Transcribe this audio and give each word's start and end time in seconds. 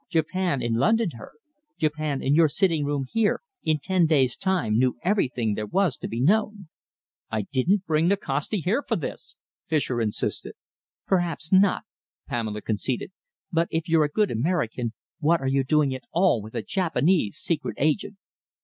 Japan 0.09 0.63
in 0.63 0.73
London 0.73 1.11
heard. 1.11 1.37
Japan 1.77 2.23
in 2.23 2.33
your 2.33 2.47
sitting 2.47 2.83
room 2.85 3.05
here, 3.11 3.39
in 3.63 3.77
ten 3.77 4.07
days' 4.07 4.35
time, 4.35 4.79
knew 4.79 4.97
everything 5.03 5.53
there 5.53 5.67
was 5.67 5.95
to 5.97 6.07
be 6.07 6.19
known." 6.19 6.69
"I 7.29 7.43
didn't 7.43 7.85
bring 7.85 8.07
Nikasti 8.07 8.61
here 8.61 8.81
for 8.81 8.95
this," 8.95 9.35
Fischer 9.67 10.01
insisted. 10.01 10.53
"Perhaps 11.05 11.51
not," 11.51 11.83
Pamela 12.27 12.63
conceded, 12.63 13.11
"but 13.51 13.67
if 13.69 13.87
you're 13.87 14.03
a 14.05 14.09
good 14.09 14.31
American, 14.31 14.93
what 15.19 15.39
are 15.39 15.45
you 15.47 15.63
doing 15.63 15.93
at 15.93 16.01
all 16.11 16.41
with 16.41 16.55
a 16.55 16.63
Japanese 16.63 17.37
secret 17.37 17.75
agent?" 17.77 18.17